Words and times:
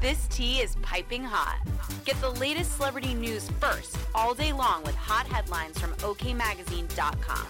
This 0.00 0.26
tea 0.28 0.60
is 0.60 0.76
piping 0.76 1.22
hot. 1.22 1.60
Get 2.06 2.18
the 2.22 2.30
latest 2.30 2.76
celebrity 2.76 3.12
news 3.12 3.50
first 3.60 3.98
all 4.14 4.32
day 4.32 4.50
long 4.50 4.82
with 4.82 4.94
hot 4.94 5.26
headlines 5.26 5.78
from 5.78 5.92
OKMagazine.com. 5.96 7.46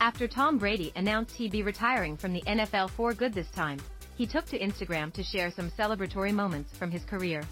After 0.00 0.26
Tom 0.26 0.56
Brady 0.56 0.90
announced 0.96 1.34
he'd 1.34 1.52
be 1.52 1.62
retiring 1.62 2.16
from 2.16 2.32
the 2.32 2.40
NFL 2.46 2.92
for 2.92 3.12
good 3.12 3.34
this 3.34 3.50
time, 3.50 3.78
he 4.16 4.26
took 4.26 4.46
to 4.46 4.58
Instagram 4.58 5.12
to 5.12 5.22
share 5.22 5.50
some 5.50 5.70
celebratory 5.72 6.32
moments 6.32 6.74
from 6.78 6.90
his 6.90 7.04
career. 7.04 7.42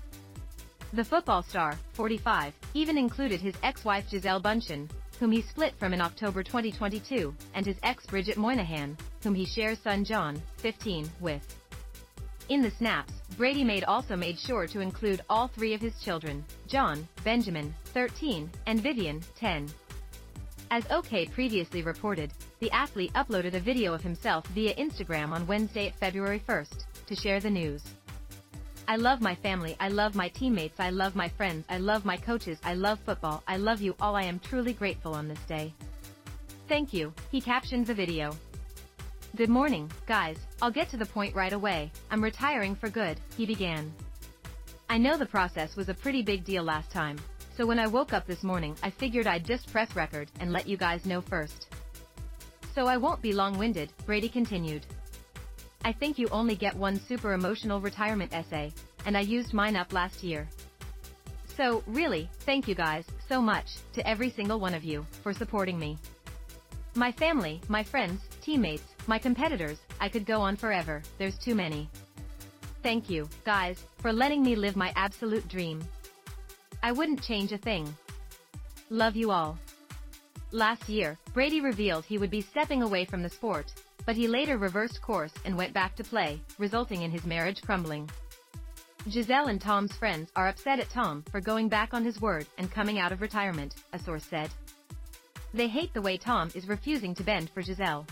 The 0.95 1.05
football 1.05 1.43
star, 1.43 1.79
45, 1.93 2.55
even 2.73 2.96
included 2.96 3.43
his 3.43 3.57
ex-wife 3.62 4.09
Gisele 4.11 4.41
Bündchen, 4.41 4.89
whom 5.21 5.33
he 5.33 5.43
split 5.43 5.75
from 5.79 5.93
in 5.93 6.01
October 6.01 6.43
2022, 6.43 7.35
and 7.53 7.67
his 7.67 7.77
ex 7.83 8.07
Bridget 8.07 8.39
Moynahan, 8.39 8.99
whom 9.23 9.35
he 9.35 9.45
shares 9.45 9.79
son 9.80 10.03
John, 10.03 10.41
15, 10.57 11.11
with. 11.21 11.62
In 12.53 12.61
the 12.61 12.71
snaps, 12.71 13.15
Brady 13.39 13.65
made 13.65 13.83
also 13.85 14.15
made 14.15 14.39
sure 14.39 14.67
to 14.67 14.81
include 14.81 15.23
all 15.31 15.49
three 15.49 15.73
of 15.73 15.81
his 15.81 15.99
children, 16.03 16.45
John, 16.67 17.09
Benjamin, 17.25 17.75
13, 17.95 18.51
and 18.67 18.79
Vivian, 18.79 19.23
10. 19.37 19.71
As 20.71 20.85
OK 20.91 21.25
previously 21.29 21.81
reported, 21.81 22.31
the 22.61 22.71
athlete 22.73 23.11
uploaded 23.15 23.55
a 23.55 23.59
video 23.59 23.95
of 23.95 24.03
himself 24.03 24.47
via 24.49 24.75
Instagram 24.75 25.31
on 25.33 25.47
Wednesday, 25.47 25.95
February 25.99 26.43
1st, 26.47 26.85
to 27.07 27.17
share 27.17 27.41
the 27.41 27.49
news. 27.49 27.85
I 28.87 28.97
love 28.97 29.23
my 29.23 29.35
family, 29.35 29.75
I 29.81 29.89
love 29.89 30.14
my 30.14 30.29
teammates, 30.29 30.79
I 30.79 30.91
love 30.91 31.17
my 31.17 31.31
friends, 31.31 31.64
I 31.71 31.79
love 31.79 32.05
my 32.05 32.19
coaches, 32.19 32.59
I 32.62 32.75
love 32.75 32.98
football, 33.06 33.42
I 33.48 33.56
love 33.56 33.81
you 33.81 33.97
all 33.98 34.14
I 34.14 34.25
am 34.25 34.39
truly 34.39 34.75
grateful 34.75 35.14
on 35.14 35.27
this 35.27 35.42
day. 35.48 35.73
Thank 36.69 36.92
you, 36.92 37.14
he 37.31 37.41
captioned 37.41 37.87
the 37.87 37.95
video. 37.95 38.37
Good 39.34 39.48
morning, 39.48 39.91
guys, 40.06 40.36
I'll 40.61 40.70
get 40.70 40.91
to 40.91 40.98
the 40.98 41.06
point 41.06 41.34
right 41.34 41.55
away, 41.55 41.91
I'm 42.11 42.22
retiring 42.22 42.75
for 42.75 42.91
good, 42.91 43.19
he 43.34 43.47
began. 43.47 43.91
I 44.91 44.98
know 44.98 45.16
the 45.16 45.25
process 45.25 45.75
was 45.75 45.88
a 45.88 45.94
pretty 45.94 46.20
big 46.20 46.44
deal 46.44 46.62
last 46.62 46.91
time, 46.91 47.19
so 47.56 47.64
when 47.64 47.78
I 47.78 47.86
woke 47.86 48.12
up 48.12 48.27
this 48.27 48.42
morning 48.42 48.77
I 48.83 48.91
figured 48.91 49.27
I'd 49.27 49.47
just 49.47 49.72
press 49.72 49.97
record 49.97 50.30
and 50.38 50.53
let 50.53 50.69
you 50.69 50.77
guys 50.77 51.06
know 51.06 51.22
first. 51.22 51.69
So 52.75 52.86
I 52.86 52.98
won't 52.98 53.22
be 53.22 53.33
long-winded, 53.33 53.91
Brady 54.05 54.28
continued. 54.28 54.84
I 55.83 55.92
think 55.92 56.19
you 56.19 56.28
only 56.28 56.55
get 56.55 56.77
one 56.77 57.00
super 57.00 57.33
emotional 57.33 57.80
retirement 57.80 58.34
essay, 58.34 58.70
and 59.06 59.16
I 59.16 59.20
used 59.20 59.55
mine 59.55 59.77
up 59.77 59.94
last 59.94 60.22
year. 60.22 60.47
So, 61.56 61.83
really, 61.86 62.28
thank 62.41 62.69
you 62.69 62.75
guys, 62.75 63.06
so 63.30 63.41
much, 63.41 63.78
to 63.94 64.06
every 64.06 64.28
single 64.28 64.60
one 64.60 64.75
of 64.75 64.84
you, 64.84 65.06
for 65.22 65.33
supporting 65.33 65.78
me. 65.78 65.97
My 66.94 67.10
family, 67.12 67.62
my 67.69 67.83
friends, 67.83 68.20
teammates, 68.42 68.84
my 69.06 69.18
competitors, 69.18 69.78
I 70.00 70.08
could 70.08 70.26
go 70.26 70.40
on 70.40 70.56
forever, 70.56 71.02
there's 71.18 71.38
too 71.38 71.54
many. 71.54 71.88
Thank 72.82 73.08
you, 73.08 73.28
guys, 73.44 73.84
for 73.98 74.12
letting 74.12 74.42
me 74.42 74.56
live 74.56 74.76
my 74.76 74.92
absolute 74.96 75.46
dream. 75.48 75.82
I 76.82 76.92
wouldn't 76.92 77.22
change 77.22 77.52
a 77.52 77.58
thing. 77.58 77.94
Love 78.90 79.14
you 79.14 79.30
all. 79.30 79.56
Last 80.50 80.88
year, 80.88 81.16
Brady 81.32 81.60
revealed 81.60 82.04
he 82.04 82.18
would 82.18 82.30
be 82.30 82.42
stepping 82.42 82.82
away 82.82 83.04
from 83.04 83.22
the 83.22 83.28
sport, 83.28 83.72
but 84.04 84.16
he 84.16 84.26
later 84.26 84.58
reversed 84.58 85.00
course 85.00 85.32
and 85.44 85.56
went 85.56 85.72
back 85.72 85.94
to 85.96 86.04
play, 86.04 86.40
resulting 86.58 87.02
in 87.02 87.10
his 87.10 87.24
marriage 87.24 87.62
crumbling. 87.62 88.10
Gisele 89.08 89.48
and 89.48 89.60
Tom's 89.60 89.92
friends 89.94 90.30
are 90.36 90.48
upset 90.48 90.78
at 90.78 90.90
Tom 90.90 91.24
for 91.30 91.40
going 91.40 91.68
back 91.68 91.94
on 91.94 92.04
his 92.04 92.20
word 92.20 92.46
and 92.58 92.70
coming 92.70 92.98
out 92.98 93.12
of 93.12 93.20
retirement, 93.20 93.74
a 93.92 93.98
source 93.98 94.24
said. 94.24 94.50
They 95.54 95.68
hate 95.68 95.92
the 95.94 96.02
way 96.02 96.16
Tom 96.16 96.50
is 96.54 96.68
refusing 96.68 97.14
to 97.16 97.24
bend 97.24 97.50
for 97.50 97.62
Gisele. 97.62 98.06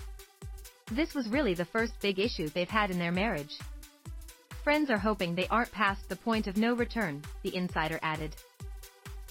This 0.90 1.14
was 1.14 1.28
really 1.28 1.54
the 1.54 1.64
first 1.64 1.92
big 2.00 2.18
issue 2.18 2.48
they've 2.48 2.68
had 2.68 2.90
in 2.90 2.98
their 2.98 3.12
marriage. 3.12 3.56
Friends 4.64 4.90
are 4.90 4.98
hoping 4.98 5.34
they 5.34 5.46
aren't 5.48 5.70
past 5.70 6.08
the 6.08 6.16
point 6.16 6.48
of 6.48 6.56
no 6.56 6.74
return, 6.74 7.22
the 7.42 7.54
insider 7.54 8.00
added. 8.02 8.34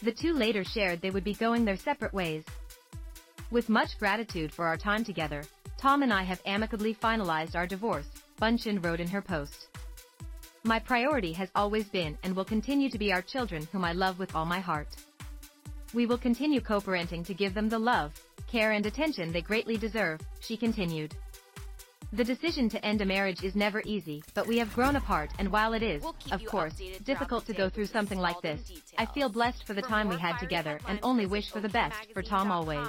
The 0.01 0.13
two 0.13 0.33
later 0.33 0.63
shared 0.63 1.01
they 1.01 1.11
would 1.11 1.25
be 1.25 1.33
going 1.33 1.65
their 1.65 1.75
separate 1.75 2.13
ways. 2.13 2.45
With 3.51 3.67
much 3.67 3.99
gratitude 3.99 4.53
for 4.53 4.65
our 4.65 4.77
time 4.77 5.03
together, 5.03 5.43
Tom 5.77 6.01
and 6.01 6.13
I 6.13 6.23
have 6.23 6.41
amicably 6.45 6.95
finalized 6.95 7.55
our 7.55 7.67
divorce, 7.67 8.07
Bündchen 8.41 8.83
wrote 8.83 9.01
in 9.01 9.07
her 9.07 9.21
post. 9.21 9.67
My 10.63 10.79
priority 10.79 11.33
has 11.33 11.49
always 11.55 11.85
been 11.89 12.17
and 12.23 12.35
will 12.35 12.45
continue 12.45 12.89
to 12.89 12.97
be 12.97 13.11
our 13.11 13.21
children 13.21 13.67
whom 13.71 13.83
I 13.83 13.91
love 13.91 14.17
with 14.17 14.33
all 14.33 14.45
my 14.45 14.59
heart. 14.59 14.95
We 15.93 16.05
will 16.05 16.17
continue 16.17 16.61
co-parenting 16.61 17.25
to 17.25 17.33
give 17.33 17.53
them 17.53 17.67
the 17.67 17.79
love, 17.79 18.13
care 18.47 18.71
and 18.71 18.85
attention 18.85 19.31
they 19.31 19.41
greatly 19.41 19.77
deserve, 19.77 20.21
she 20.39 20.55
continued. 20.55 21.15
The 22.11 22.23
decision 22.23 22.69
to 22.69 22.83
end 22.83 23.01
a 23.01 23.05
marriage 23.05 23.43
is 23.43 23.55
never 23.55 23.83
easy, 23.85 24.23
but 24.33 24.47
we 24.47 24.57
have 24.57 24.73
grown 24.73 24.95
apart 24.95 25.29
and 25.37 25.51
while 25.51 25.73
it 25.73 25.83
is, 25.83 26.01
We'll 26.01 26.15
of 26.31 26.43
course, 26.45 26.73
difficult 27.03 27.45
to 27.45 27.53
go 27.53 27.69
through 27.69 27.85
something 27.85 28.17
like 28.17 28.41
this. 28.41 28.61
I 28.97 29.05
feel 29.05 29.29
blessed 29.29 29.67
for 29.67 29.75
the 29.75 29.81
For 29.81 29.89
time 29.89 30.09
we 30.09 30.17
had 30.17 30.39
together 30.39 30.79
and 30.87 30.99
only 31.03 31.27
wish 31.27 31.51
for 31.51 31.61
the 31.61 31.69
best 31.69 32.11
for 32.11 32.23
Tom 32.23 32.51
always. 32.51 32.87